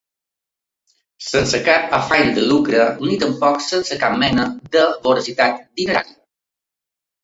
[1.25, 6.23] Sense cap “afany de lucre” ni tampoc sense cap mena de “voracitat dinerària”.